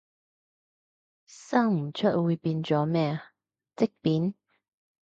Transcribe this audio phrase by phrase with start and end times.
[1.27, 3.21] 生唔出會變咗咩，
[3.75, 4.33] 積便？